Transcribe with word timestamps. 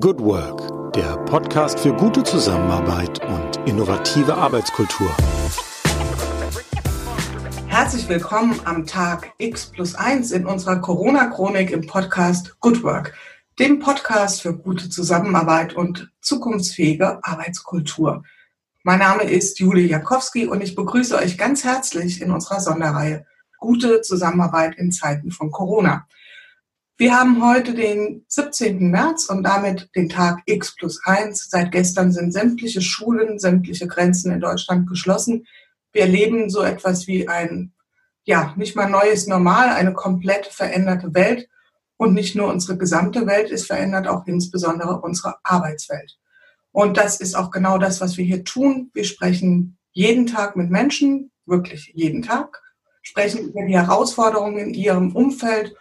Good 0.00 0.20
Work, 0.20 0.94
der 0.94 1.18
Podcast 1.26 1.78
für 1.78 1.92
gute 1.92 2.22
Zusammenarbeit 2.22 3.20
und 3.26 3.68
innovative 3.68 4.34
Arbeitskultur. 4.34 5.14
Herzlich 7.66 8.08
willkommen 8.08 8.58
am 8.64 8.86
Tag 8.86 9.34
X 9.36 9.66
plus 9.66 9.94
1 9.94 10.30
in 10.30 10.46
unserer 10.46 10.80
Corona-Chronik 10.80 11.72
im 11.72 11.86
Podcast 11.86 12.58
Good 12.60 12.82
Work, 12.82 13.12
dem 13.58 13.80
Podcast 13.80 14.40
für 14.40 14.56
gute 14.56 14.88
Zusammenarbeit 14.88 15.74
und 15.74 16.10
zukunftsfähige 16.22 17.22
Arbeitskultur. 17.22 18.24
Mein 18.84 19.00
Name 19.00 19.24
ist 19.24 19.58
Julie 19.58 19.88
Jakowski 19.88 20.46
und 20.46 20.62
ich 20.62 20.74
begrüße 20.74 21.16
euch 21.16 21.36
ganz 21.36 21.64
herzlich 21.64 22.22
in 22.22 22.30
unserer 22.30 22.60
Sonderreihe 22.60 23.26
Gute 23.58 24.00
Zusammenarbeit 24.00 24.74
in 24.76 24.90
Zeiten 24.90 25.30
von 25.30 25.50
Corona. 25.50 26.06
Wir 26.98 27.18
haben 27.18 27.42
heute 27.42 27.74
den 27.74 28.24
17. 28.28 28.90
März 28.90 29.26
und 29.30 29.42
damit 29.44 29.88
den 29.96 30.10
Tag 30.10 30.42
X 30.44 30.76
plus 30.76 31.00
1. 31.04 31.48
Seit 31.48 31.72
gestern 31.72 32.12
sind 32.12 32.32
sämtliche 32.32 32.82
Schulen, 32.82 33.38
sämtliche 33.38 33.86
Grenzen 33.86 34.30
in 34.30 34.40
Deutschland 34.40 34.88
geschlossen. 34.88 35.46
Wir 35.92 36.02
erleben 36.02 36.50
so 36.50 36.62
etwas 36.62 37.06
wie 37.06 37.28
ein, 37.28 37.72
ja, 38.24 38.52
nicht 38.56 38.76
mal 38.76 38.90
neues 38.90 39.26
Normal, 39.26 39.70
eine 39.70 39.94
komplett 39.94 40.46
veränderte 40.46 41.14
Welt. 41.14 41.48
Und 41.96 42.14
nicht 42.14 42.36
nur 42.36 42.48
unsere 42.48 42.76
gesamte 42.76 43.26
Welt 43.26 43.50
ist 43.50 43.66
verändert, 43.66 44.06
auch 44.06 44.26
insbesondere 44.26 45.00
unsere 45.00 45.36
Arbeitswelt. 45.44 46.18
Und 46.72 46.96
das 46.96 47.20
ist 47.20 47.34
auch 47.34 47.50
genau 47.50 47.78
das, 47.78 48.00
was 48.00 48.16
wir 48.16 48.24
hier 48.24 48.44
tun. 48.44 48.90
Wir 48.92 49.04
sprechen 49.04 49.78
jeden 49.92 50.26
Tag 50.26 50.56
mit 50.56 50.70
Menschen, 50.70 51.30
wirklich 51.46 51.92
jeden 51.94 52.22
Tag, 52.22 52.60
sprechen 53.02 53.48
über 53.48 53.64
die 53.64 53.78
Herausforderungen 53.78 54.58
in 54.58 54.74
ihrem 54.74 55.14
Umfeld 55.16 55.74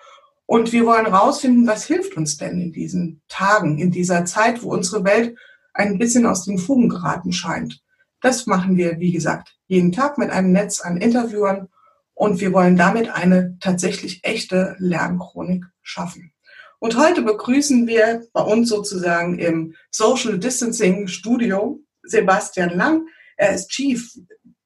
und 0.52 0.74
wir 0.74 0.86
wollen 0.86 1.06
herausfinden, 1.06 1.66
was 1.66 1.86
hilft 1.86 2.18
uns 2.18 2.36
denn 2.36 2.60
in 2.60 2.74
diesen 2.74 3.22
Tagen, 3.30 3.78
in 3.78 3.90
dieser 3.90 4.26
Zeit, 4.26 4.62
wo 4.62 4.74
unsere 4.74 5.06
Welt 5.06 5.38
ein 5.74 5.98
bisschen 5.98 6.26
aus 6.26 6.44
den 6.44 6.58
Fugen 6.58 6.90
geraten 6.90 7.32
scheint. 7.32 7.82
Das 8.20 8.48
machen 8.48 8.76
wir, 8.76 9.00
wie 9.00 9.14
gesagt, 9.14 9.56
jeden 9.68 9.94
Tag 9.94 10.18
mit 10.18 10.30
einem 10.30 10.52
Netz 10.52 10.82
an 10.82 10.98
Interviewern 10.98 11.70
und 12.14 12.42
wir 12.42 12.52
wollen 12.52 12.76
damit 12.76 13.10
eine 13.10 13.56
tatsächlich 13.62 14.26
echte 14.26 14.76
Lernchronik 14.78 15.64
schaffen. 15.84 16.34
Und 16.80 16.98
heute 16.98 17.22
begrüßen 17.22 17.88
wir 17.88 18.28
bei 18.34 18.42
uns 18.42 18.68
sozusagen 18.68 19.40
im 19.40 19.74
Social 19.90 20.38
Distancing 20.38 21.08
Studio 21.08 21.80
Sebastian 22.04 22.76
Lang. 22.76 23.08
Er 23.38 23.56
ist 23.56 23.70
Chief 23.70 24.06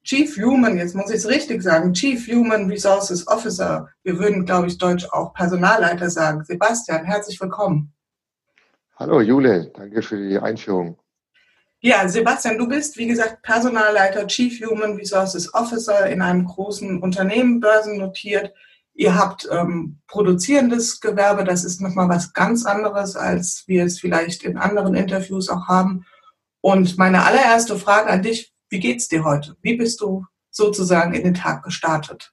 Chief 0.05 0.37
Human, 0.37 0.77
jetzt 0.77 0.93
muss 0.93 1.09
ich 1.09 1.15
es 1.15 1.27
richtig 1.27 1.63
sagen, 1.63 1.91
Chief 1.91 2.27
Human 2.27 2.69
Resources 2.69 3.27
Officer. 3.27 3.89
Wir 4.03 4.19
würden, 4.19 4.45
glaube 4.45 4.67
ich, 4.67 4.77
Deutsch 4.77 5.07
auch 5.11 5.33
Personalleiter 5.33 6.11
sagen. 6.11 6.43
Sebastian, 6.43 7.03
herzlich 7.05 7.41
willkommen. 7.41 7.91
Hallo 8.97 9.19
Jule, 9.19 9.71
danke 9.75 10.03
für 10.03 10.15
die 10.15 10.37
Einführung. 10.37 10.99
Ja, 11.79 12.07
Sebastian, 12.07 12.59
du 12.59 12.67
bist, 12.67 12.97
wie 12.97 13.07
gesagt, 13.07 13.41
Personalleiter, 13.41 14.27
Chief 14.27 14.63
Human 14.63 14.95
Resources 14.95 15.51
Officer 15.55 16.07
in 16.07 16.21
einem 16.21 16.45
großen 16.45 17.01
Unternehmen, 17.01 17.59
börsennotiert. 17.59 18.53
Ihr 18.93 19.15
habt 19.15 19.49
ähm, 19.51 19.97
produzierendes 20.05 21.01
Gewerbe, 21.01 21.43
das 21.43 21.63
ist 21.63 21.81
nochmal 21.81 22.09
was 22.09 22.31
ganz 22.31 22.63
anderes, 22.67 23.15
als 23.15 23.63
wir 23.65 23.83
es 23.83 23.99
vielleicht 23.99 24.43
in 24.43 24.57
anderen 24.57 24.93
Interviews 24.93 25.49
auch 25.49 25.67
haben. 25.67 26.05
Und 26.61 26.99
meine 26.99 27.23
allererste 27.23 27.77
Frage 27.77 28.11
an 28.11 28.21
dich, 28.21 28.54
wie 28.69 28.79
geht's 28.79 29.07
dir 29.07 29.23
heute? 29.23 29.55
Wie 29.61 29.77
bist 29.77 30.01
du 30.01 30.25
sozusagen 30.49 31.13
in 31.13 31.23
den 31.23 31.33
Tag 31.33 31.63
gestartet? 31.63 32.31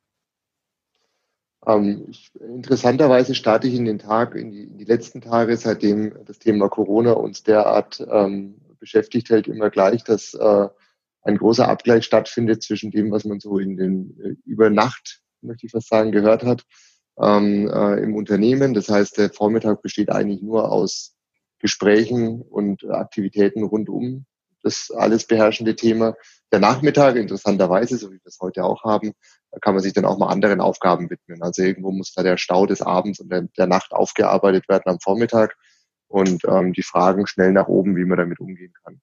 Ähm, 1.66 2.06
ich, 2.08 2.30
interessanterweise 2.34 3.34
starte 3.34 3.69
ich 3.69 3.74
in 3.74 3.84
den 3.84 3.98
Tag, 3.98 4.34
in 4.34 4.50
die, 4.50 4.64
in 4.64 4.78
die, 4.78 4.84
letzten 4.84 5.20
Tage, 5.20 5.56
seitdem 5.56 6.14
das 6.24 6.39
Thema 6.39 6.69
Corona 6.69 7.12
uns 7.12 7.42
derart 7.42 8.05
ähm, 8.11 8.61
beschäftigt 8.78 9.30
hält, 9.30 9.47
immer 9.47 9.70
gleich, 9.70 10.02
dass 10.02 10.34
äh, 10.34 10.69
ein 11.22 11.39
großer 11.39 11.69
Abgleich 11.69 12.05
stattfindet 12.05 12.62
zwischen 12.62 12.91
dem, 12.91 13.12
was 13.12 13.24
man 13.24 13.39
so 13.39 13.58
in 13.58 13.77
den 13.77 14.20
äh, 14.20 14.34
über 14.44 14.70
Nacht, 14.70 15.20
möchte 15.40 15.67
ich 15.67 15.73
fast 15.73 15.89
sagen, 15.89 16.12
gehört 16.12 16.45
hat 16.45 16.64
ähm, 17.20 17.68
äh, 17.68 18.02
im 18.02 18.17
Unternehmen. 18.17 18.74
Das 18.74 18.89
heißt, 18.89 19.18
der 19.18 19.30
Vormittag 19.30 19.83
besteht 19.83 20.11
eigentlich 20.11 20.42
nur 20.42 20.70
aus 20.70 21.14
Gesprächen 21.58 22.42
und 22.42 22.84
Aktivitäten 22.90 23.62
rund 23.62 23.89
um 23.89 24.27
das 24.62 24.90
alles 24.90 25.27
beherrschende 25.27 25.77
Thema. 25.77 26.14
Der 26.52 26.61
Nachmittag, 26.61 27.17
interessanterweise, 27.17 27.96
so 27.96 28.08
wie 28.11 28.17
wir 28.17 28.27
es 28.27 28.39
heute 28.40 28.64
auch 28.64 28.84
haben, 28.84 29.12
kann 29.61 29.74
man 29.74 29.83
sich 29.83 29.92
dann 29.92 30.05
auch 30.05 30.18
mal 30.18 30.28
anderen 30.28 30.61
Aufgaben 30.61 31.11
widmen. 31.11 31.42
Also 31.42 31.62
irgendwo 31.62 31.90
muss 31.92 32.12
da 32.12 32.23
der 32.23 32.36
Stau 32.36 32.67
des 32.67 32.83
Abends 32.83 33.20
und 33.20 33.30
der, 33.30 33.67
Nacht 33.67 33.92
aufgearbeitet 33.92 34.68
werden 34.68 34.84
am 34.86 35.01
Vormittag 35.01 35.56
und 36.08 36.45
ähm, 36.45 36.72
die 36.72 36.83
Fragen 36.83 37.27
schnell 37.27 37.52
nach 37.52 37.68
oben, 37.68 37.96
wie 37.96 38.05
man 38.05 38.18
damit 38.18 38.40
umgehen 38.40 38.72
kann. 38.84 39.01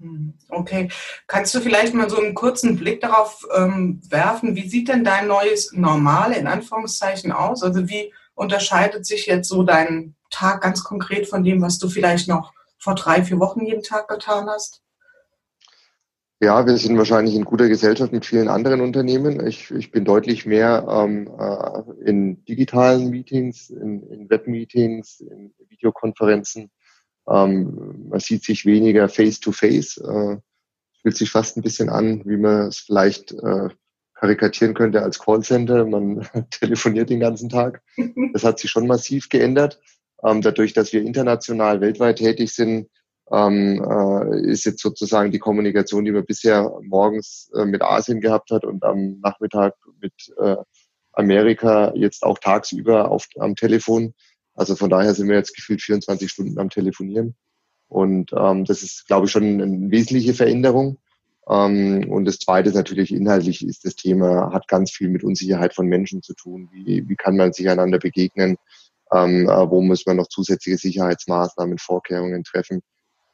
Hm, 0.00 0.34
okay. 0.48 0.88
Kannst 1.26 1.54
du 1.54 1.60
vielleicht 1.60 1.94
mal 1.94 2.08
so 2.08 2.18
einen 2.18 2.34
kurzen 2.34 2.76
Blick 2.76 3.00
darauf 3.00 3.46
ähm, 3.54 4.00
werfen, 4.08 4.54
wie 4.54 4.68
sieht 4.68 4.88
denn 4.88 5.04
dein 5.04 5.26
neues 5.26 5.72
Normale 5.72 6.36
in 6.36 6.46
Anführungszeichen 6.46 7.32
aus? 7.32 7.62
Also 7.62 7.88
wie 7.88 8.12
unterscheidet 8.34 9.04
sich 9.04 9.26
jetzt 9.26 9.48
so 9.48 9.64
dein 9.64 10.14
Tag 10.30 10.62
ganz 10.62 10.84
konkret 10.84 11.26
von 11.26 11.42
dem, 11.42 11.60
was 11.60 11.78
du 11.78 11.88
vielleicht 11.88 12.28
noch 12.28 12.52
vor 12.78 12.94
drei, 12.94 13.22
vier 13.22 13.38
Wochen 13.40 13.64
jeden 13.64 13.82
Tag 13.82 14.08
getan 14.08 14.48
hast? 14.48 14.82
Ja, 16.40 16.64
wir 16.64 16.76
sind 16.76 16.96
wahrscheinlich 16.96 17.34
in 17.34 17.44
guter 17.44 17.68
Gesellschaft 17.68 18.12
mit 18.12 18.24
vielen 18.24 18.46
anderen 18.46 18.80
Unternehmen. 18.80 19.44
Ich, 19.44 19.72
ich 19.72 19.90
bin 19.90 20.04
deutlich 20.04 20.46
mehr 20.46 20.86
ähm, 20.88 21.28
äh, 21.36 22.08
in 22.08 22.44
digitalen 22.44 23.10
Meetings, 23.10 23.70
in, 23.70 24.04
in 24.04 24.30
Webmeetings, 24.30 25.18
in 25.20 25.52
Videokonferenzen. 25.68 26.70
Ähm, 27.28 28.06
man 28.08 28.20
sieht 28.20 28.44
sich 28.44 28.64
weniger 28.66 29.08
face-to-face. 29.08 30.00
-face. 30.00 30.36
Äh, 30.36 30.40
fühlt 31.02 31.16
sich 31.16 31.30
fast 31.30 31.56
ein 31.56 31.62
bisschen 31.62 31.88
an, 31.88 32.22
wie 32.24 32.36
man 32.36 32.68
es 32.68 32.78
vielleicht 32.78 33.32
äh, 33.32 33.68
karikatieren 34.14 34.74
könnte 34.74 35.02
als 35.02 35.18
Callcenter. 35.18 35.86
Man 35.86 36.28
telefoniert 36.50 37.10
den 37.10 37.20
ganzen 37.20 37.48
Tag. 37.48 37.82
Das 38.32 38.44
hat 38.44 38.58
sich 38.58 38.70
schon 38.70 38.86
massiv 38.86 39.28
geändert. 39.28 39.80
Ähm, 40.24 40.42
dadurch, 40.42 40.72
dass 40.72 40.92
wir 40.92 41.02
international 41.02 41.80
weltweit 41.80 42.18
tätig 42.18 42.52
sind, 42.52 42.88
ähm, 43.30 43.84
äh, 43.84 44.50
ist 44.50 44.64
jetzt 44.64 44.82
sozusagen 44.82 45.30
die 45.30 45.38
Kommunikation, 45.38 46.04
die 46.04 46.12
man 46.12 46.24
bisher 46.24 46.72
morgens 46.82 47.50
äh, 47.54 47.64
mit 47.64 47.82
Asien 47.82 48.20
gehabt 48.20 48.50
hat 48.50 48.64
und 48.64 48.84
am 48.84 49.20
Nachmittag 49.20 49.74
mit 50.00 50.12
äh, 50.38 50.56
Amerika 51.12 51.92
jetzt 51.94 52.22
auch 52.22 52.38
tagsüber 52.38 53.10
auf, 53.10 53.26
am 53.38 53.54
Telefon. 53.54 54.14
Also 54.54 54.76
von 54.76 54.90
daher 54.90 55.14
sind 55.14 55.28
wir 55.28 55.36
jetzt 55.36 55.54
gefühlt 55.54 55.82
24 55.82 56.30
Stunden 56.30 56.58
am 56.58 56.70
Telefonieren. 56.70 57.36
Und 57.88 58.32
ähm, 58.36 58.64
das 58.64 58.82
ist, 58.82 59.06
glaube 59.06 59.26
ich, 59.26 59.32
schon 59.32 59.60
eine 59.60 59.90
wesentliche 59.90 60.34
Veränderung. 60.34 60.98
Ähm, 61.48 62.06
und 62.10 62.24
das 62.24 62.38
Zweite 62.38 62.68
ist 62.68 62.74
natürlich 62.74 63.12
inhaltlich 63.12 63.66
ist 63.66 63.84
das 63.84 63.94
Thema, 63.94 64.52
hat 64.52 64.68
ganz 64.68 64.90
viel 64.90 65.08
mit 65.08 65.24
Unsicherheit 65.24 65.74
von 65.74 65.86
Menschen 65.86 66.22
zu 66.22 66.34
tun. 66.34 66.68
Wie, 66.72 67.08
wie 67.08 67.16
kann 67.16 67.36
man 67.36 67.52
sich 67.52 67.68
einander 67.68 67.98
begegnen? 67.98 68.56
Ähm, 69.12 69.48
äh, 69.48 69.70
wo 69.70 69.80
muss 69.82 70.06
man 70.06 70.16
noch 70.16 70.28
zusätzliche 70.28 70.78
Sicherheitsmaßnahmen, 70.78 71.78
Vorkehrungen 71.78 72.44
treffen. 72.44 72.82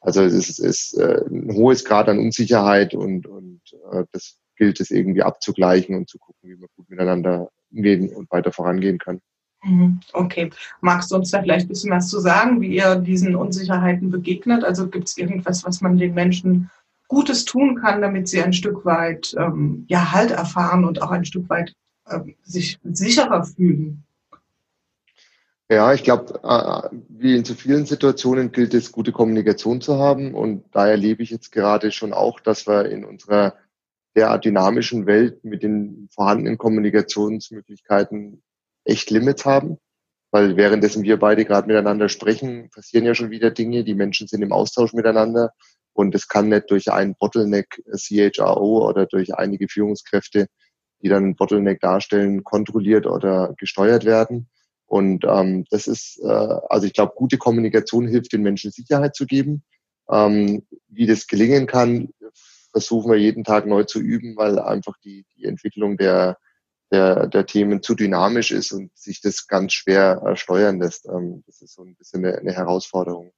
Also 0.01 0.21
es 0.21 0.33
ist, 0.33 0.59
ist 0.59 0.97
äh, 0.97 1.21
ein 1.27 1.53
hohes 1.53 1.83
Grad 1.83 2.09
an 2.09 2.19
Unsicherheit 2.19 2.93
und, 2.93 3.25
und 3.25 3.61
äh, 3.91 4.03
das 4.11 4.37
gilt 4.55 4.79
es 4.79 4.91
irgendwie 4.91 5.23
abzugleichen 5.23 5.95
und 5.95 6.09
zu 6.09 6.19
gucken, 6.19 6.49
wie 6.49 6.55
man 6.55 6.69
gut 6.75 6.89
miteinander 6.89 7.49
umgehen 7.71 8.09
und 8.09 8.31
weiter 8.31 8.51
vorangehen 8.51 8.99
kann. 8.99 9.19
Mhm. 9.63 9.99
Okay. 10.13 10.51
Magst 10.81 11.11
du 11.11 11.15
uns 11.15 11.31
da 11.31 11.41
vielleicht 11.41 11.65
ein 11.65 11.69
bisschen 11.69 11.91
was 11.91 12.07
zu 12.07 12.19
sagen, 12.19 12.61
wie 12.61 12.75
ihr 12.75 12.95
diesen 12.97 13.35
Unsicherheiten 13.35 14.11
begegnet? 14.11 14.63
Also 14.63 14.87
gibt 14.87 15.07
es 15.07 15.17
irgendwas, 15.17 15.65
was 15.65 15.81
man 15.81 15.97
den 15.97 16.13
Menschen 16.13 16.69
Gutes 17.07 17.45
tun 17.45 17.79
kann, 17.81 18.01
damit 18.01 18.27
sie 18.27 18.41
ein 18.41 18.53
Stück 18.53 18.85
weit 18.85 19.35
ähm, 19.37 19.85
ja, 19.87 20.11
Halt 20.11 20.31
erfahren 20.31 20.85
und 20.85 21.01
auch 21.01 21.11
ein 21.11 21.25
Stück 21.25 21.49
weit 21.49 21.73
äh, 22.07 22.19
sich 22.43 22.79
sicherer 22.83 23.43
fühlen? 23.43 24.04
Ja, 25.67 25.93
ich 25.95 26.03
glaube, 26.03 26.39
äh, 26.43 26.95
wie 27.09 27.35
in 27.35 27.43
so 27.43 27.55
vielen 27.55 27.87
Situationen 27.87 28.51
gilt 28.51 28.75
es, 28.75 28.91
gute 28.91 29.11
Kommunikation 29.11 29.81
zu 29.81 29.97
haben. 29.97 30.35
Und 30.35 30.63
da 30.71 30.87
erlebe 30.87 31.23
ich 31.23 31.31
jetzt 31.31 31.51
gerade 31.51 31.91
schon 31.91 32.13
auch, 32.13 32.39
dass 32.39 32.67
wir 32.67 32.85
in 32.85 33.03
unserer 33.03 33.55
derart 34.15 34.45
dynamischen 34.45 35.07
Welt 35.07 35.43
mit 35.43 35.63
den 35.63 36.07
vorhandenen 36.13 36.59
Kommunikationsmöglichkeiten 36.59 38.43
echt 38.83 39.09
Limits 39.09 39.45
haben. 39.45 39.79
Weil 40.29 40.55
währenddessen 40.55 41.03
wir 41.03 41.17
beide 41.17 41.45
gerade 41.45 41.67
miteinander 41.67 42.09
sprechen, 42.09 42.69
passieren 42.69 43.05
ja 43.05 43.15
schon 43.15 43.31
wieder 43.31 43.49
Dinge. 43.49 43.83
Die 43.83 43.95
Menschen 43.95 44.27
sind 44.27 44.43
im 44.43 44.51
Austausch 44.51 44.93
miteinander. 44.93 45.51
Und 45.93 46.13
es 46.13 46.27
kann 46.27 46.49
nicht 46.49 46.69
durch 46.69 46.91
einen 46.91 47.15
Bottleneck 47.15 47.81
CHRO 47.91 48.87
oder 48.87 49.07
durch 49.07 49.33
einige 49.33 49.67
Führungskräfte, 49.67 50.47
die 51.01 51.09
dann 51.09 51.23
einen 51.23 51.35
Bottleneck 51.35 51.79
darstellen, 51.79 52.43
kontrolliert 52.43 53.07
oder 53.07 53.55
gesteuert 53.57 54.05
werden 54.05 54.47
und 54.95 55.25
ähm, 55.27 55.65
das 55.71 55.87
ist, 55.87 56.21
äh, 56.23 56.25
also 56.69 56.87
ich 56.87 56.93
glaube, 56.93 57.11
gute 57.17 57.37
Kommunikation 57.37 58.07
hilft 58.07 58.31
den 58.31 58.43
Menschen 58.43 58.71
Sicherheit 58.71 59.13
zu 59.13 59.25
geben. 59.25 59.61
Ähm, 60.09 60.65
wie 60.87 61.05
das 61.05 61.27
gelingen 61.27 61.67
kann, 61.67 62.11
versuchen 62.71 63.11
wir 63.11 63.19
jeden 63.19 63.43
Tag 63.43 63.65
neu 63.65 63.83
zu 63.83 63.99
üben, 63.99 64.37
weil 64.37 64.57
einfach 64.57 64.95
die, 65.03 65.25
die 65.35 65.43
Entwicklung 65.43 65.97
der, 65.97 66.37
der, 66.93 67.27
der 67.27 67.45
Themen 67.45 67.83
zu 67.83 67.93
dynamisch 67.93 68.51
ist 68.51 68.71
und 68.71 68.89
sich 68.97 69.19
das 69.19 69.47
ganz 69.47 69.73
schwer 69.73 70.23
äh, 70.25 70.37
steuern 70.37 70.79
lässt. 70.79 71.07
Ähm, 71.07 71.43
das 71.45 71.61
ist 71.61 71.73
so 71.73 71.83
ein 71.83 71.97
bisschen 71.97 72.23
eine, 72.23 72.37
eine 72.37 72.53
Herausforderung. 72.53 73.33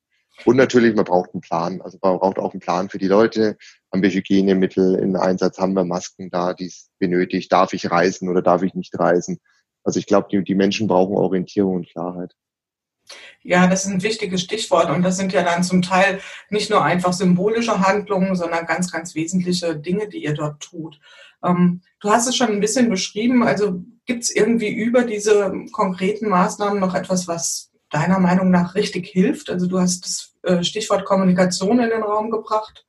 Und 0.45 0.57
natürlich, 0.57 0.95
man 0.95 1.06
braucht 1.06 1.33
einen 1.33 1.42
Plan. 1.42 1.81
Also 1.81 1.98
man 2.04 2.19
braucht 2.19 2.38
auch 2.38 2.54
einen 2.54 2.59
Plan 2.59 2.89
für 2.89 3.00
die 3.00 3.07
Leute. 3.07 3.57
Haben 3.92 4.04
wir 4.04 4.12
Hygienemittel 4.12 4.94
in 4.94 5.15
Einsatz? 5.15 5.57
Haben 5.57 5.74
wir 5.74 5.86
Masken 5.86 6.30
da, 6.30 6.54
die 6.54 6.68
es 6.68 6.92
benötigt? 7.00 7.51
Darf 7.51 7.74
ich 7.74 7.89
reisen 7.89 8.30
oder 8.30 8.44
darf 8.44 8.62
ich 8.62 8.75
nicht 8.75 9.00
reisen? 9.00 9.39
Also 9.87 9.99
ich 9.99 10.05
glaube, 10.05 10.27
die, 10.29 10.43
die 10.43 10.53
Menschen 10.53 10.85
brauchen 10.85 11.15
Orientierung 11.15 11.77
und 11.77 11.89
Klarheit. 11.89 12.35
Ja, 13.41 13.67
das 13.67 13.85
ist 13.85 13.91
ein 13.91 14.03
wichtiges 14.03 14.41
Stichwort 14.41 14.89
und 14.89 15.01
das 15.01 15.15
sind 15.15 15.31
ja 15.31 15.43
dann 15.43 15.63
zum 15.63 15.81
Teil 15.81 16.19
nicht 16.49 16.69
nur 16.69 16.83
einfach 16.83 17.13
symbolische 17.13 17.79
Handlungen, 17.79 18.35
sondern 18.35 18.65
ganz, 18.65 18.91
ganz 18.91 19.15
wesentliche 19.15 19.77
Dinge, 19.77 20.09
die 20.09 20.25
ihr 20.25 20.33
dort 20.33 20.59
tut. 20.59 20.99
Ähm, 21.41 21.83
du 22.01 22.09
hast 22.09 22.27
es 22.27 22.35
schon 22.35 22.49
ein 22.49 22.59
bisschen 22.59 22.89
beschrieben, 22.89 23.43
also 23.43 23.81
gibt 24.05 24.23
es 24.23 24.35
irgendwie 24.35 24.73
über 24.73 25.05
diese 25.05 25.53
konkreten 25.71 26.27
Maßnahmen 26.27 26.81
noch 26.81 26.93
etwas, 26.93 27.29
was 27.29 27.71
deiner 27.89 28.19
Meinung 28.19 28.51
nach 28.51 28.75
richtig 28.75 29.07
hilft? 29.07 29.49
Also 29.49 29.67
du 29.67 29.79
hast 29.79 30.03
das 30.03 30.33
äh, 30.43 30.65
Stichwort 30.65 31.05
Kommunikation 31.05 31.79
in 31.79 31.91
den 31.91 32.03
Raum 32.03 32.29
gebracht. 32.29 32.85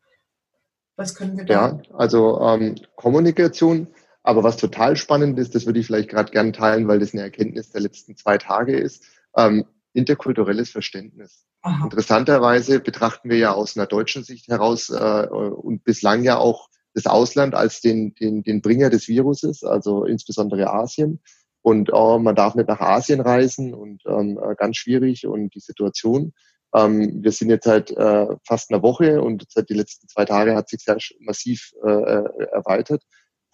Was 0.96 1.14
können 1.14 1.38
wir 1.38 1.44
da? 1.44 1.54
Ja, 1.54 1.80
also 1.94 2.40
ähm, 2.40 2.74
Kommunikation, 2.96 3.86
aber 4.28 4.44
was 4.44 4.58
total 4.58 4.94
spannend 4.94 5.38
ist, 5.38 5.54
das 5.54 5.64
würde 5.64 5.80
ich 5.80 5.86
vielleicht 5.86 6.10
gerade 6.10 6.30
gern 6.30 6.52
teilen, 6.52 6.86
weil 6.86 6.98
das 6.98 7.14
eine 7.14 7.22
Erkenntnis 7.22 7.70
der 7.70 7.80
letzten 7.80 8.14
zwei 8.14 8.36
Tage 8.36 8.76
ist. 8.76 9.02
Ähm, 9.34 9.64
interkulturelles 9.94 10.69
Verständnis. 10.69 11.46
Aha. 11.62 11.84
Interessanterweise 11.84 12.78
betrachten 12.78 13.30
wir 13.30 13.38
ja 13.38 13.52
aus 13.52 13.75
einer 13.75 13.86
deutschen 13.86 14.25
Sicht 14.25 14.48
heraus 14.48 14.90
äh, 14.90 15.26
und 15.26 15.82
bislang 15.82 16.25
ja 16.25 16.36
auch 16.36 16.69
das 16.92 17.06
Ausland 17.06 17.54
als 17.54 17.80
den, 17.80 18.14
den, 18.16 18.42
den 18.42 18.60
Bringer 18.60 18.90
des 18.90 19.08
Viruses, 19.08 19.64
also 19.64 20.04
insbesondere 20.04 20.70
Asien. 20.74 21.20
Und 21.62 21.90
oh, 21.94 22.19
man 22.19 22.34
darf 22.34 22.54
nicht 22.54 22.69
nach 22.69 22.81
Asien 22.81 23.22
reisen 23.22 23.72
und 23.72 24.02
ähm, 24.06 24.38
äh, 24.42 24.54
ganz 24.56 24.76
schwierig 24.76 25.26
und 25.26 25.54
die 25.54 25.60
Situation. 25.60 26.34
Ähm, 26.74 27.22
wir 27.22 27.32
sind 27.32 27.48
jetzt 27.48 27.64
seit 27.64 27.90
äh, 27.92 28.26
fast 28.46 28.70
einer 28.70 28.82
Woche 28.82 29.22
und 29.22 29.46
seit 29.48 29.70
die 29.70 29.74
letzten 29.74 30.06
zwei 30.06 30.26
Tage 30.26 30.54
hat 30.54 30.69
sich 30.69 30.82
sehr 30.82 30.98
massiv 31.19 31.72
äh, 31.82 31.90
äh, 31.90 32.24
erweitert 32.52 33.02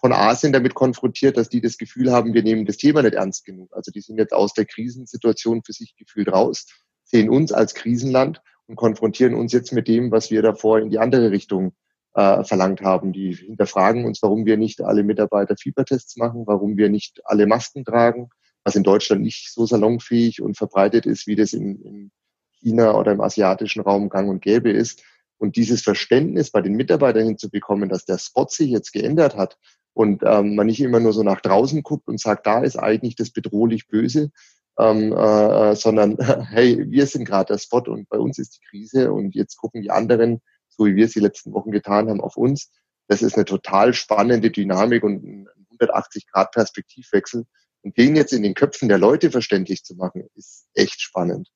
von 0.05 0.13
Asien 0.13 0.53
damit 0.53 0.75
konfrontiert, 0.75 1.35
dass 1.35 1.49
die 1.49 1.61
das 1.61 1.79
Gefühl 1.79 2.11
haben, 2.11 2.35
wir 2.35 2.43
nehmen 2.43 2.67
das 2.67 2.77
Thema 2.77 3.01
nicht 3.01 3.15
ernst 3.15 3.43
genug. 3.43 3.75
Also 3.75 3.89
die 3.89 4.01
sind 4.01 4.19
jetzt 4.19 4.33
aus 4.33 4.53
der 4.53 4.65
Krisensituation 4.65 5.63
für 5.63 5.73
sich 5.73 5.95
gefühlt 5.97 6.31
raus, 6.31 6.67
sehen 7.03 7.27
uns 7.27 7.51
als 7.51 7.73
Krisenland 7.73 8.39
und 8.67 8.75
konfrontieren 8.75 9.33
uns 9.33 9.51
jetzt 9.51 9.71
mit 9.71 9.87
dem, 9.87 10.11
was 10.11 10.29
wir 10.29 10.43
davor 10.43 10.77
in 10.77 10.91
die 10.91 10.99
andere 10.99 11.31
Richtung 11.31 11.73
äh, 12.13 12.43
verlangt 12.43 12.81
haben. 12.81 13.13
Die 13.13 13.33
hinterfragen 13.33 14.05
uns, 14.05 14.21
warum 14.21 14.45
wir 14.45 14.57
nicht 14.57 14.83
alle 14.83 15.01
Mitarbeiter 15.01 15.55
Fiebertests 15.57 16.17
machen, 16.17 16.43
warum 16.45 16.77
wir 16.77 16.89
nicht 16.89 17.21
alle 17.23 17.47
Masken 17.47 17.83
tragen, 17.83 18.29
was 18.63 18.75
in 18.75 18.83
Deutschland 18.83 19.23
nicht 19.23 19.51
so 19.51 19.65
salonfähig 19.65 20.39
und 20.39 20.55
verbreitet 20.55 21.07
ist, 21.07 21.25
wie 21.25 21.35
das 21.35 21.51
in, 21.51 21.81
in 21.81 22.11
China 22.59 22.93
oder 22.93 23.11
im 23.11 23.21
asiatischen 23.21 23.81
Raum 23.81 24.09
gang 24.09 24.29
und 24.29 24.43
gäbe 24.43 24.69
ist. 24.69 25.01
Und 25.39 25.55
dieses 25.55 25.81
Verständnis 25.81 26.51
bei 26.51 26.61
den 26.61 26.75
Mitarbeitern 26.75 27.25
hinzubekommen, 27.25 27.89
dass 27.89 28.05
der 28.05 28.19
Spot 28.19 28.45
sich 28.47 28.69
jetzt 28.69 28.93
geändert 28.93 29.35
hat 29.35 29.57
und 29.95 30.23
ähm, 30.23 30.55
man 30.55 30.67
nicht 30.67 30.81
immer 30.81 30.99
nur 30.99 31.13
so 31.13 31.23
nach 31.23 31.39
draußen 31.39 31.81
guckt 31.81 32.07
und 32.07 32.19
sagt, 32.19 32.45
da 32.45 32.61
ist 32.61 32.77
eigentlich 32.77 33.15
das 33.15 33.31
bedrohlich 33.31 33.87
Böse, 33.87 34.29
ähm, 34.77 35.13
äh, 35.13 35.71
äh 35.71 35.75
sondern 35.75 36.17
hey, 36.49 36.85
wir 36.91 37.07
sind 37.07 37.23
gerade 37.23 37.53
der 37.53 37.59
Spot 37.59 37.83
und 37.87 38.09
bei 38.09 38.19
uns 38.19 38.37
ist 38.37 38.57
die 38.57 38.65
Krise 38.69 39.13
und 39.13 39.33
jetzt 39.33 39.55
gucken 39.55 39.81
die 39.81 39.91
anderen, 39.91 40.41
so 40.67 40.85
wie 40.85 40.95
wir 40.95 41.05
es 41.05 41.13
die 41.13 41.21
letzten 41.21 41.53
Wochen 41.53 41.71
getan 41.71 42.09
haben, 42.09 42.19
auf 42.19 42.35
uns. 42.35 42.71
Das 43.07 43.21
ist 43.21 43.35
eine 43.35 43.45
total 43.45 43.93
spannende 43.93 44.51
Dynamik 44.51 45.03
und 45.03 45.23
ein 45.23 45.47
180-Grad-Perspektivwechsel. 45.79 47.45
Und 47.81 47.97
den 47.97 48.15
jetzt 48.15 48.33
in 48.33 48.43
den 48.43 48.55
Köpfen 48.55 48.89
der 48.89 48.97
Leute 48.97 49.31
verständlich 49.31 49.83
zu 49.83 49.95
machen, 49.95 50.27
ist 50.35 50.67
echt 50.73 51.01
spannend. 51.01 51.49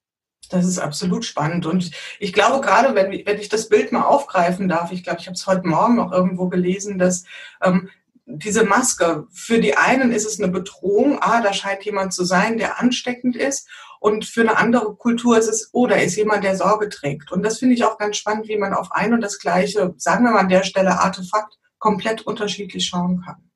Das 0.49 0.65
ist 0.65 0.79
absolut 0.79 1.25
spannend. 1.25 1.65
Und 1.65 1.91
ich 2.19 2.33
glaube, 2.33 2.65
gerade 2.65 2.95
wenn, 2.95 3.11
wenn 3.25 3.39
ich 3.39 3.49
das 3.49 3.67
Bild 3.67 3.91
mal 3.91 4.03
aufgreifen 4.03 4.69
darf, 4.69 4.91
ich 4.91 5.03
glaube, 5.03 5.19
ich 5.19 5.27
habe 5.27 5.35
es 5.35 5.45
heute 5.45 5.67
Morgen 5.67 5.95
noch 5.95 6.11
irgendwo 6.11 6.47
gelesen, 6.47 6.97
dass 6.97 7.25
ähm, 7.61 7.89
diese 8.31 8.63
Maske, 8.63 9.27
für 9.31 9.59
die 9.59 9.75
einen 9.75 10.11
ist 10.11 10.25
es 10.25 10.39
eine 10.39 10.51
Bedrohung, 10.51 11.17
ah, 11.19 11.41
da 11.41 11.51
scheint 11.51 11.83
jemand 11.83 12.13
zu 12.13 12.23
sein, 12.23 12.57
der 12.57 12.79
ansteckend 12.79 13.35
ist. 13.35 13.67
Und 13.99 14.23
für 14.23 14.41
eine 14.41 14.57
andere 14.57 14.95
Kultur 14.95 15.37
ist 15.37 15.49
es, 15.49 15.69
oh, 15.73 15.87
da 15.87 15.95
ist 15.95 16.15
jemand, 16.15 16.43
der 16.43 16.55
Sorge 16.55 16.87
trägt. 16.89 17.31
Und 17.31 17.43
das 17.43 17.57
finde 17.57 17.75
ich 17.75 17.83
auch 17.83 17.97
ganz 17.97 18.17
spannend, 18.17 18.47
wie 18.47 18.57
man 18.57 18.73
auf 18.73 18.91
ein 18.91 19.13
und 19.13 19.21
das 19.21 19.39
gleiche, 19.39 19.93
sagen 19.97 20.23
wir 20.23 20.31
mal 20.31 20.39
an 20.39 20.49
der 20.49 20.63
Stelle 20.63 20.99
Artefakt, 20.99 21.57
komplett 21.79 22.21
unterschiedlich 22.21 22.85
schauen 22.85 23.21
kann. 23.25 23.49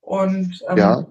Und 0.00 0.62
ähm, 0.68 0.78
ja. 0.78 1.06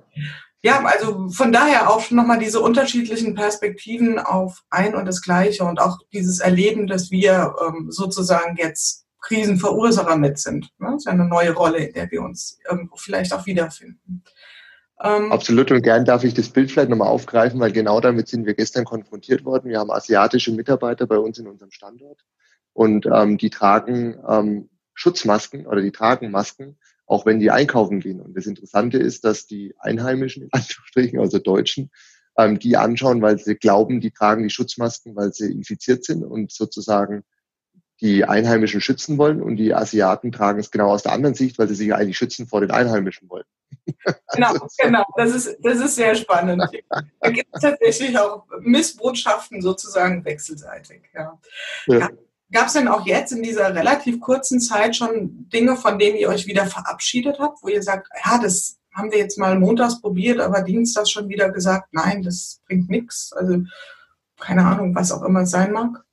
ja, 0.62 0.84
also 0.84 1.30
von 1.30 1.52
daher 1.52 1.90
auch 1.90 2.10
nochmal 2.12 2.40
diese 2.40 2.62
unterschiedlichen 2.62 3.36
Perspektiven 3.36 4.20
auf 4.20 4.64
ein 4.70 4.96
und 4.96 5.06
das 5.06 5.22
Gleiche 5.22 5.64
und 5.66 5.80
auch 5.80 6.00
dieses 6.12 6.40
Erleben, 6.40 6.88
dass 6.88 7.12
wir 7.12 7.54
ähm, 7.68 7.92
sozusagen 7.92 8.56
jetzt 8.58 9.06
Krisenverursacher 9.21 10.16
mit 10.18 10.39
sind. 10.39 10.69
Ne? 10.80 10.89
Das 10.92 11.04
ist 11.04 11.07
eine 11.07 11.25
neue 11.25 11.54
Rolle, 11.54 11.80
in 11.80 11.94
der 11.94 12.10
wir 12.12 12.21
uns 12.21 12.60
irgendwo 12.69 12.95
vielleicht 12.95 13.33
auch 13.33 13.45
wiederfinden. 13.45 14.24
Ähm, 15.01 15.31
Absolut 15.31 15.71
und 15.71 15.81
gern 15.81 16.06
darf 16.06 16.24
ich 16.24 16.33
das 16.33 16.50
Bild 16.50 16.71
vielleicht 16.71 16.89
nochmal 16.89 17.07
aufgreifen, 17.07 17.60
weil 17.60 17.71
genau 17.71 18.01
damit 18.01 18.27
sind 18.27 18.45
wir 18.45 18.54
gestern 18.54 18.86
konfrontiert 18.86 19.45
worden. 19.45 19.69
Wir 19.69 19.80
haben 19.80 19.92
asiatische 19.92 20.51
Mitarbeiter 20.51 21.07
bei 21.07 21.18
uns 21.18 21.39
in 21.39 21.48
unserem 21.48 21.71
Standort 21.71 22.25
und 22.74 23.06
ähm, 23.06 23.38
die 23.38 23.50
tragen 23.50 24.19
ähm, 24.27 24.69
Schutzmasken 24.94 25.65
oder 25.65 25.81
die 25.81 25.92
tragen 25.92 26.31
Masken, 26.31 26.77
auch 27.06 27.25
wenn 27.25 27.39
die 27.39 27.51
einkaufen 27.51 28.01
gehen. 28.01 28.19
Und 28.19 28.36
das 28.36 28.45
Interessante 28.45 28.98
ist, 28.98 29.24
dass 29.24 29.48
die 29.48 29.74
Einheimischen, 29.80 30.44
in 30.44 30.50
Anführungsstrichen, 30.51 31.19
also 31.19 31.39
Deutschen, 31.39 31.92
ähm, 32.38 32.60
die 32.60 32.75
anschauen, 32.75 33.22
weil 33.22 33.39
sie 33.39 33.56
glauben, 33.56 34.01
die 34.01 34.12
tragen 34.12 34.44
die 34.44 34.50
Schutzmasken, 34.50 35.15
weil 35.15 35.33
sie 35.33 35.51
infiziert 35.51 36.04
sind 36.04 36.24
und 36.25 36.51
sozusagen 36.51 37.24
die 38.01 38.24
Einheimischen 38.24 38.81
schützen 38.81 39.18
wollen 39.18 39.42
und 39.42 39.57
die 39.57 39.74
Asiaten 39.74 40.31
tragen 40.31 40.60
es 40.60 40.72
genau 40.72 40.90
aus 40.92 41.04
der 41.04 41.12
anderen 41.12 41.36
Sicht, 41.36 41.60
weil 41.60 41.68
sie 41.68 41.75
sich 41.75 41.94
eigentlich 41.94 42.18
schützen 42.18 42.48
vor 42.48 42.62
den 42.62 42.72
Einheimischen 42.72 43.30
wollen. 43.30 43.46
Genau, 44.34 44.54
genau. 44.78 45.04
Das 45.16 45.34
ist, 45.34 45.57
das 45.62 45.80
ist 45.80 45.96
sehr 45.96 46.13
spannend. 46.13 46.63
Da 47.19 47.30
gibt 47.31 47.50
es 47.51 47.62
tatsächlich 47.62 48.18
auch 48.18 48.46
Missbotschaften 48.62 49.62
sozusagen 49.62 50.24
wechselseitig. 50.24 51.01
Ja. 51.13 51.40
ja. 51.88 52.10
Gab 52.51 52.68
es 52.68 52.74
denn 52.74 52.88
auch 52.88 53.06
jetzt 53.06 53.31
in 53.31 53.44
dieser 53.44 53.74
relativ 53.75 54.19
kurzen 54.19 54.60
Zeit 54.60 54.96
schon 54.96 55.50
Dinge, 55.50 55.75
von 55.75 55.98
denen 55.98 56.18
ihr 56.18 56.30
euch 56.30 56.46
wieder 56.46 56.68
verabschiedet 56.68 57.40
habt, 57.40 57.63
wo 57.63 57.68
ihr 57.68 57.81
sagt, 57.81 58.07
ja, 58.24 58.40
das 58.40 58.78
haben 58.94 59.12
wir 59.12 59.18
jetzt 59.18 59.38
mal 59.38 59.57
montags 59.57 60.01
probiert, 60.01 60.40
aber 60.40 60.62
dienstags 60.62 61.12
schon 61.12 61.30
wieder 61.30 61.50
gesagt, 61.50 61.90
nein, 61.92 62.22
das 62.22 62.62
bringt 62.68 62.90
nichts. 62.90 63.34
Also 63.34 63.63
keine 64.40 64.66
Ahnung, 64.66 64.96
was 64.96 65.12
auch 65.12 65.24
immer 65.24 65.42
es 65.42 65.51
sein 65.51 65.72
mag. 65.72 66.04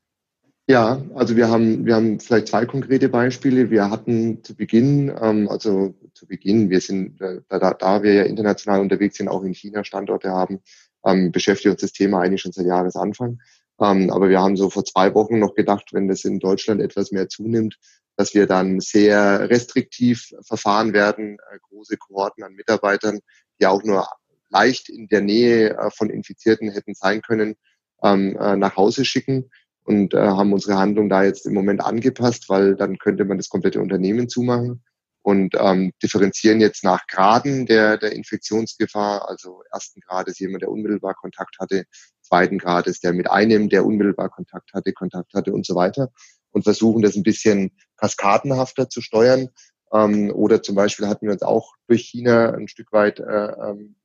Ja, 0.69 1.01
also 1.15 1.37
wir 1.37 1.49
haben, 1.49 1.87
wir 1.87 1.95
haben 1.95 2.19
vielleicht 2.19 2.49
zwei 2.49 2.67
konkrete 2.67 3.09
Beispiele. 3.09 3.71
Wir 3.71 3.89
hatten 3.89 4.43
zu 4.43 4.57
Beginn, 4.57 5.15
ähm, 5.21 5.49
also 5.49 5.95
zu 6.13 6.27
Beginn, 6.27 6.71
wir 6.71 6.81
sind, 6.81 7.21
äh, 7.21 7.41
da, 7.49 7.73
da 7.73 8.03
wir 8.03 8.15
ja 8.15 8.23
international 8.25 8.81
unterwegs 8.81 9.17
sind, 9.17 9.29
auch 9.29 9.45
in 9.45 9.55
China 9.55 9.85
Standorte 9.85 10.31
haben, 10.31 10.61
ähm, 11.05 11.31
beschäftigt 11.31 11.71
uns 11.71 11.83
das 11.83 11.93
Thema 11.93 12.21
eigentlich 12.21 12.41
schon 12.41 12.51
seit 12.51 12.67
Jahresanfang. 12.67 13.41
Ähm, 13.81 14.11
aber 14.11 14.29
wir 14.29 14.41
haben 14.41 14.57
so 14.57 14.69
vor 14.69 14.85
zwei 14.85 15.15
Wochen 15.15 15.39
noch 15.39 15.55
gedacht, 15.55 15.93
wenn 15.93 16.09
das 16.09 16.25
in 16.25 16.41
Deutschland 16.41 16.81
etwas 16.81 17.13
mehr 17.13 17.29
zunimmt, 17.29 17.79
dass 18.17 18.35
wir 18.35 18.49
dann 18.49 18.81
sehr 18.81 19.49
restriktiv 19.49 20.33
verfahren 20.43 20.93
werden, 20.93 21.39
äh, 21.49 21.59
große 21.69 21.97
Kohorten 21.97 22.43
an 22.43 22.55
Mitarbeitern, 22.55 23.21
die 23.61 23.67
auch 23.67 23.85
nur 23.85 24.09
leicht 24.49 24.89
in 24.89 25.07
der 25.07 25.21
Nähe 25.21 25.79
äh, 25.79 25.91
von 25.91 26.11
Infizierten 26.11 26.73
hätten 26.73 26.95
sein 26.95 27.23
können, 27.23 27.55
ähm, 28.03 28.37
äh, 28.37 28.57
nach 28.57 28.77
Hause 28.77 29.05
schicken 29.05 29.49
und 29.87 30.15
äh, 30.15 30.19
haben 30.19 30.53
unsere 30.53 30.79
Handlung 30.79 31.09
da 31.09 31.23
jetzt 31.23 31.47
im 31.47 31.55
Moment 31.55 31.81
angepasst, 31.81 32.49
weil 32.49 32.75
dann 32.75 32.99
könnte 32.99 33.25
man 33.25 33.39
das 33.39 33.49
komplette 33.49 33.81
Unternehmen 33.81 34.29
zumachen 34.29 34.83
und 35.23 35.55
ähm, 35.59 35.93
differenzieren 36.03 36.61
jetzt 36.61 36.85
nach 36.85 37.07
Graden 37.07 37.67
der, 37.67 37.97
der 37.97 38.13
Infektionsgefahr. 38.13 39.29
Also 39.29 39.63
ersten 39.73 40.01
Grad 40.01 40.29
ist 40.29 40.41
jemand, 40.41 40.63
der 40.63 40.71
unmittelbar 40.71 41.15
Kontakt 41.15 41.57
hatte, 41.61 41.85
zweiten 42.23 42.59
Grad 42.59 42.87
ist 42.87 43.05
der 43.05 43.13
mit 43.13 43.31
einem, 43.31 43.69
der 43.69 43.87
unmittelbar 43.87 44.29
Kontakt 44.29 44.73
hatte, 44.75 44.93
Kontakt 44.93 45.33
hatte 45.35 45.53
und 45.53 45.65
so 45.65 45.75
weiter 45.75 46.11
und 46.51 46.65
versuchen 46.65 47.03
das 47.03 47.17
ein 47.17 47.23
bisschen 47.23 47.73
kaskadenhafter 47.97 48.89
zu 48.89 49.01
steuern. 49.01 49.49
Ähm, 49.93 50.33
oder 50.35 50.63
zum 50.63 50.75
Beispiel 50.75 51.07
hatten 51.07 51.27
wir 51.27 51.33
uns 51.33 51.43
auch 51.43 51.75
durch 51.87 52.03
China 52.03 52.53
ein 52.53 52.67
Stück 52.67 52.93
weit 52.93 53.21
äh, 53.21 53.23
ähm, 53.23 53.97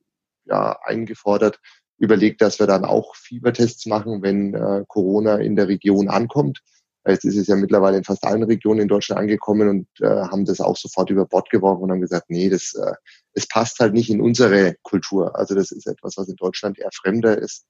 ja, 0.45 0.79
eingefordert, 0.83 1.59
überlegt, 2.01 2.41
dass 2.41 2.59
wir 2.59 2.67
dann 2.67 2.83
auch 2.83 3.15
Fiebertests 3.15 3.85
machen, 3.85 4.23
wenn 4.23 4.55
äh, 4.55 4.83
Corona 4.87 5.35
in 5.35 5.55
der 5.55 5.67
Region 5.67 6.09
ankommt. 6.09 6.61
Jetzt 7.07 7.25
ist 7.25 7.37
es 7.37 7.47
ja 7.47 7.55
mittlerweile 7.55 7.97
in 7.97 8.03
fast 8.03 8.23
allen 8.25 8.43
Regionen 8.43 8.81
in 8.81 8.87
Deutschland 8.87 9.21
angekommen 9.21 9.69
und 9.69 9.87
äh, 10.01 10.07
haben 10.07 10.45
das 10.45 10.61
auch 10.61 10.77
sofort 10.77 11.09
über 11.09 11.25
Bord 11.25 11.49
geworfen 11.49 11.83
und 11.83 11.91
haben 11.91 12.01
gesagt, 12.01 12.29
nee, 12.29 12.49
das, 12.49 12.73
äh, 12.73 12.93
es 13.33 13.47
passt 13.47 13.79
halt 13.79 13.93
nicht 13.93 14.09
in 14.09 14.21
unsere 14.21 14.75
Kultur. 14.81 15.35
Also 15.35 15.55
das 15.55 15.71
ist 15.71 15.87
etwas, 15.87 16.17
was 16.17 16.27
in 16.27 16.35
Deutschland 16.35 16.77
eher 16.79 16.89
fremder 16.91 17.37
ist 17.37 17.65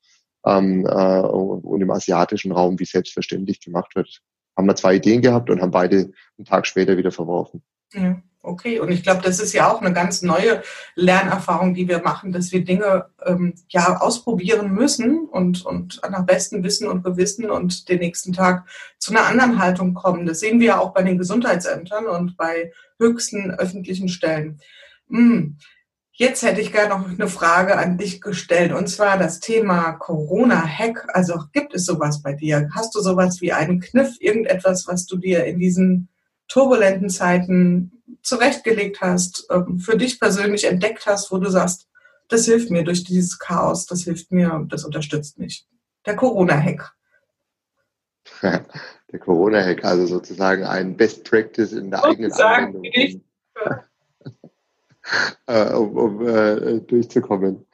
ähm, 0.46 0.86
äh, 0.86 1.20
und 1.22 1.82
im 1.82 1.92
asiatischen 1.92 2.52
Raum 2.52 2.80
wie 2.80 2.86
selbstverständlich 2.86 3.62
gemacht 3.62 3.96
wird. 3.96 4.20
Haben 4.58 4.68
wir 4.68 4.76
zwei 4.76 4.96
Ideen 4.96 5.22
gehabt 5.22 5.50
und 5.50 5.62
haben 5.62 5.72
beide 5.72 6.12
einen 6.38 6.46
Tag 6.46 6.68
später 6.68 6.98
wieder 6.98 7.12
verworfen. 7.12 7.64
Ja. 7.94 8.22
Okay, 8.44 8.80
und 8.80 8.92
ich 8.92 9.04
glaube, 9.04 9.22
das 9.22 9.40
ist 9.40 9.54
ja 9.54 9.72
auch 9.72 9.82
eine 9.82 9.94
ganz 9.94 10.24
neue 10.24 10.64
Lernerfahrung, 10.96 11.76
die 11.76 11.88
wir 11.88 12.02
machen, 12.02 12.32
dass 12.32 12.52
wir 12.52 12.66
Dinge 12.66 13.06
ähm, 13.24 13.54
ja 13.70 13.98
ausprobieren 14.02 14.74
müssen 14.74 15.28
und, 15.28 15.64
und 15.64 16.02
nach 16.10 16.26
bestem 16.26 16.64
Wissen 16.64 16.88
und 16.88 17.04
Gewissen 17.04 17.52
und 17.52 17.88
den 17.88 18.00
nächsten 18.00 18.34
Tag 18.34 18.68
zu 18.98 19.12
einer 19.12 19.28
anderen 19.28 19.60
Haltung 19.60 19.94
kommen. 19.94 20.26
Das 20.26 20.40
sehen 20.40 20.60
wir 20.60 20.68
ja 20.68 20.80
auch 20.80 20.92
bei 20.92 21.04
den 21.04 21.20
Gesundheitsämtern 21.20 22.08
und 22.08 22.36
bei 22.36 22.72
höchsten 22.98 23.52
öffentlichen 23.52 24.10
Stellen. 24.10 24.60
Hm. 25.10 25.58
Jetzt 26.14 26.42
hätte 26.44 26.62
ich 26.62 26.72
gerne 26.72 26.90
noch 26.90 27.08
eine 27.08 27.28
Frage 27.28 27.78
an 27.78 27.98
dich 27.98 28.22
gestellt, 28.22 28.74
und 28.74 28.88
zwar 28.88 29.18
das 29.18 29.40
Thema 29.40 29.94
Corona-Hack. 29.94 31.08
Also 31.14 31.46
gibt 31.54 31.74
es 31.74 31.86
sowas 31.86 32.22
bei 32.22 32.34
dir? 32.34 32.70
Hast 32.76 32.94
du 32.96 33.02
sowas 33.02 33.40
wie 33.42 33.54
einen 33.54 33.80
Kniff, 33.80 34.18
irgendetwas, 34.20 34.88
was 34.88 35.06
du 35.06 35.18
dir 35.18 35.46
in 35.46 35.60
diesen 35.60 36.10
turbulenten 36.48 37.10
Zeiten 37.10 38.01
zurechtgelegt 38.22 39.02
hast, 39.02 39.48
ähm, 39.50 39.80
für 39.80 39.98
dich 39.98 40.20
persönlich 40.20 40.66
entdeckt 40.66 41.06
hast, 41.06 41.32
wo 41.32 41.38
du 41.38 41.50
sagst, 41.50 41.88
das 42.28 42.46
hilft 42.46 42.72
mir 42.72 42.84
durch 42.84 43.04
dieses 43.04 43.40
Chaos, 43.40 43.86
das 43.86 44.04
hilft 44.04 44.32
mir, 44.32 44.66
das 44.70 44.86
unterstützt 44.86 45.38
mich. 45.38 45.68
Der 46.06 46.16
Corona-Hack. 46.16 46.94
Der 49.12 49.20
Corona-Hack, 49.20 49.84
also 49.84 50.06
sozusagen 50.06 50.64
ein 50.64 50.96
Best 50.96 51.30
Practice 51.30 51.74
in 51.74 51.92
der 51.92 52.04
eigenen 52.06 52.32
Anwendung. 52.32 52.86
äh, 55.48 55.74
um, 55.74 55.98
um 55.98 56.28
äh, 56.28 56.80
durchzukommen. 56.80 57.66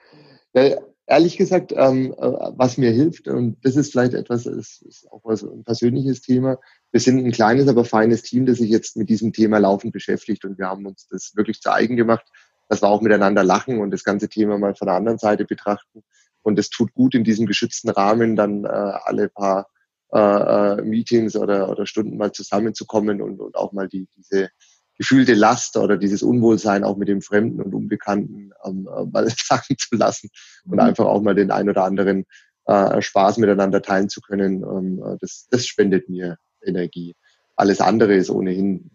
Ja, 0.54 0.77
ehrlich 1.08 1.38
gesagt, 1.38 1.74
ähm, 1.76 2.14
äh, 2.18 2.52
was 2.56 2.78
mir 2.78 2.92
hilft, 2.92 3.28
und 3.28 3.58
das 3.64 3.76
ist 3.76 3.92
vielleicht 3.92 4.14
etwas, 4.14 4.46
ist, 4.46 4.82
ist 4.84 5.12
auch 5.12 5.26
ein 5.26 5.64
persönliches 5.64 6.22
Thema, 6.22 6.60
wir 6.92 7.00
sind 7.00 7.26
ein 7.26 7.32
kleines, 7.32 7.68
aber 7.68 7.86
feines 7.86 8.22
Team, 8.22 8.46
das 8.46 8.58
sich 8.58 8.70
jetzt 8.70 8.98
mit 8.98 9.10
diesem 9.10 9.34
Thema 9.34 9.58
laufend 9.58 9.94
beschäftigt 9.94 10.46
und 10.46 10.58
wir 10.58 10.68
haben 10.68 10.86
uns 10.86 11.08
das 11.10 11.34
wirklich 11.36 11.62
zu 11.62 11.72
eigen 11.72 11.96
gemacht, 11.96 12.26
dass 12.70 12.82
wir 12.82 12.90
auch 12.90 13.02
miteinander 13.02 13.44
lachen 13.44 13.80
und 13.80 13.92
das 13.92 14.04
ganze 14.04 14.28
Thema 14.28 14.58
mal 14.58 14.76
von 14.76 14.88
der 14.88 14.96
anderen 14.96 15.18
Seite 15.18 15.46
betrachten. 15.46 16.04
Und 16.44 16.60
es 16.60 16.70
tut 16.70 16.94
gut, 16.94 17.16
in 17.16 17.24
diesem 17.24 17.46
geschützten 17.46 17.90
Rahmen 17.90 18.36
dann 18.36 18.66
äh, 18.66 18.68
alle 18.68 19.30
paar 19.30 19.68
äh, 20.14 20.20
äh 20.20 20.82
Meetings 20.82 21.36
oder, 21.36 21.70
oder 21.70 21.86
Stunden 21.86 22.18
mal 22.18 22.32
zusammenzukommen 22.32 23.22
und, 23.22 23.40
und 23.40 23.56
auch 23.56 23.72
mal 23.72 23.88
die, 23.88 24.08
diese 24.16 24.50
gefühlte 24.98 25.34
Last 25.34 25.77
oder 25.77 25.98
dieses 25.98 26.24
Unwohlsein 26.24 26.84
auch 26.84 26.98
mit 26.98 27.08
dem 27.08 27.22
Fremden 27.22 27.62
und 27.62 27.74
Unbekannten 27.74 28.51
ähm, 28.66 28.88
äh, 28.88 29.06
mal 29.06 29.27
sagen 29.38 29.75
zu 29.77 29.96
lassen 29.96 30.30
und 30.66 30.74
mhm. 30.74 30.80
einfach 30.80 31.06
auch 31.06 31.22
mal 31.22 31.36
den 31.36 31.51
ein 31.51 31.70
oder 31.70 31.84
anderen 31.84 32.25
äh, 32.66 33.01
Spaß 33.01 33.38
miteinander 33.38 33.82
teilen 33.82 34.10
zu 34.10 34.22
können. 34.22 34.63
Ähm, 34.63 35.04
äh, 35.04 35.18
das, 35.20 35.48
das 35.50 35.66
spendet 35.66 36.10
mir 36.10 36.38
Energie. 36.62 37.16
Alles 37.56 37.82
andere 37.82 38.16
ist 38.16 38.30
ohnehin, 38.30 38.92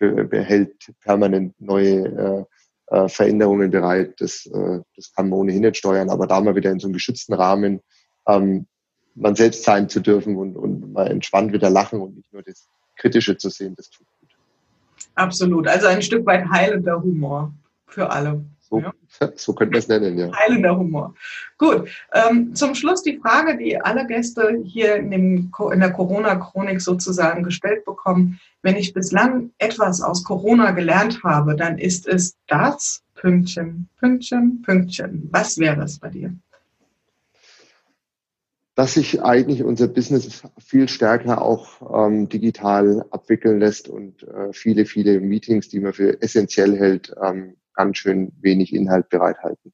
äh, 0.00 0.24
behält 0.24 0.92
permanent 1.00 1.60
neue 1.60 2.46
äh, 2.90 2.96
äh, 2.96 3.08
Veränderungen 3.08 3.70
bereit. 3.70 4.14
Das, 4.18 4.46
äh, 4.46 4.80
das 4.96 5.12
kann 5.14 5.28
man 5.28 5.38
ohnehin 5.38 5.62
nicht 5.62 5.76
steuern, 5.76 6.10
aber 6.10 6.26
da 6.26 6.40
mal 6.40 6.56
wieder 6.56 6.70
in 6.70 6.78
so 6.78 6.86
einem 6.86 6.94
geschützten 6.94 7.34
Rahmen 7.34 7.80
ähm, 8.26 8.66
man 9.14 9.34
selbst 9.34 9.64
sein 9.64 9.88
zu 9.88 10.00
dürfen 10.00 10.36
und, 10.36 10.56
und 10.56 10.92
mal 10.92 11.08
entspannt 11.08 11.52
wieder 11.52 11.70
lachen 11.70 12.00
und 12.00 12.16
nicht 12.16 12.32
nur 12.32 12.42
das 12.42 12.68
Kritische 12.96 13.36
zu 13.36 13.50
sehen, 13.50 13.74
das 13.76 13.90
tut. 13.90 14.06
Absolut. 15.18 15.66
Also 15.66 15.88
ein 15.88 16.02
Stück 16.02 16.24
weit 16.26 16.48
heilender 16.48 17.02
Humor 17.02 17.52
für 17.86 18.10
alle. 18.10 18.44
So, 18.60 18.80
ja. 18.80 18.92
so 19.34 19.54
könnte 19.54 19.72
man 19.72 19.78
es 19.78 19.88
nennen, 19.88 20.16
ja. 20.16 20.30
Heilender 20.32 20.76
Humor. 20.76 21.14
Gut. 21.56 21.88
Ähm, 22.12 22.54
zum 22.54 22.74
Schluss 22.74 23.02
die 23.02 23.18
Frage, 23.18 23.56
die 23.56 23.80
alle 23.80 24.06
Gäste 24.06 24.62
hier 24.64 24.96
in, 24.96 25.10
dem, 25.10 25.50
in 25.72 25.80
der 25.80 25.92
Corona-Chronik 25.92 26.80
sozusagen 26.80 27.42
gestellt 27.42 27.84
bekommen. 27.84 28.38
Wenn 28.62 28.76
ich 28.76 28.92
bislang 28.92 29.50
etwas 29.58 30.00
aus 30.00 30.22
Corona 30.22 30.70
gelernt 30.72 31.22
habe, 31.24 31.56
dann 31.56 31.78
ist 31.78 32.06
es 32.06 32.36
das 32.46 33.02
Pünktchen, 33.14 33.88
Pünktchen, 33.98 34.62
Pünktchen. 34.62 35.28
Was 35.32 35.58
wäre 35.58 35.82
es 35.82 35.98
bei 35.98 36.10
dir? 36.10 36.32
Dass 38.78 38.94
sich 38.94 39.24
eigentlich 39.24 39.64
unser 39.64 39.88
Business 39.88 40.44
viel 40.56 40.88
stärker 40.88 41.42
auch 41.42 42.06
ähm, 42.06 42.28
digital 42.28 43.04
abwickeln 43.10 43.58
lässt 43.58 43.88
und 43.88 44.22
äh, 44.22 44.52
viele, 44.52 44.86
viele 44.86 45.18
Meetings, 45.18 45.68
die 45.68 45.80
man 45.80 45.92
für 45.92 46.22
essentiell 46.22 46.78
hält, 46.78 47.12
ähm, 47.20 47.56
ganz 47.74 47.98
schön 47.98 48.30
wenig 48.40 48.72
Inhalt 48.72 49.08
bereithalten. 49.08 49.72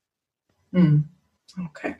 Hm. 0.72 1.04
Okay. 1.66 1.96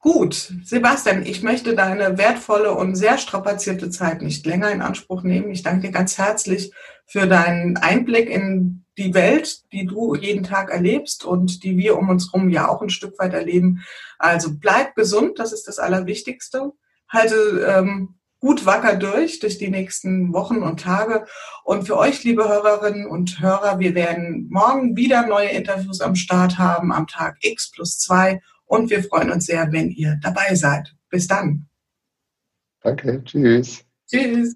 Gut, 0.00 0.52
Sebastian, 0.64 1.24
ich 1.24 1.42
möchte 1.42 1.74
deine 1.74 2.18
wertvolle 2.18 2.74
und 2.74 2.94
sehr 2.94 3.16
strapazierte 3.16 3.88
Zeit 3.88 4.20
nicht 4.20 4.44
länger 4.44 4.70
in 4.70 4.82
Anspruch 4.82 5.22
nehmen. 5.22 5.50
Ich 5.50 5.62
danke 5.62 5.86
dir 5.86 5.92
ganz 5.92 6.18
herzlich 6.18 6.74
für 7.06 7.26
deinen 7.26 7.78
Einblick 7.78 8.28
in 8.28 8.84
die 9.00 9.14
Welt, 9.14 9.62
die 9.72 9.86
du 9.86 10.14
jeden 10.14 10.44
Tag 10.44 10.70
erlebst 10.70 11.24
und 11.24 11.64
die 11.64 11.76
wir 11.76 11.96
um 11.96 12.08
uns 12.10 12.32
herum 12.32 12.50
ja 12.50 12.68
auch 12.68 12.82
ein 12.82 12.90
Stück 12.90 13.18
weit 13.18 13.32
erleben. 13.32 13.82
Also 14.18 14.50
bleib 14.52 14.94
gesund, 14.94 15.38
das 15.38 15.52
ist 15.52 15.66
das 15.66 15.78
Allerwichtigste. 15.78 16.72
Halte 17.08 17.66
ähm, 17.66 18.20
gut 18.38 18.66
wacker 18.66 18.96
durch, 18.96 19.40
durch 19.40 19.58
die 19.58 19.70
nächsten 19.70 20.32
Wochen 20.32 20.62
und 20.62 20.80
Tage. 20.80 21.26
Und 21.64 21.86
für 21.86 21.96
euch, 21.96 22.24
liebe 22.24 22.48
Hörerinnen 22.48 23.06
und 23.06 23.40
Hörer, 23.40 23.78
wir 23.78 23.94
werden 23.94 24.48
morgen 24.50 24.96
wieder 24.96 25.26
neue 25.26 25.48
Interviews 25.48 26.00
am 26.00 26.14
Start 26.14 26.58
haben, 26.58 26.92
am 26.92 27.06
Tag 27.06 27.38
X 27.40 27.70
plus 27.70 27.98
zwei. 27.98 28.40
Und 28.64 28.90
wir 28.90 29.02
freuen 29.02 29.30
uns 29.30 29.46
sehr, 29.46 29.72
wenn 29.72 29.90
ihr 29.90 30.18
dabei 30.22 30.54
seid. 30.54 30.94
Bis 31.08 31.26
dann. 31.26 31.68
Danke. 32.82 33.22
Tschüss. 33.24 33.84
Tschüss. 34.08 34.54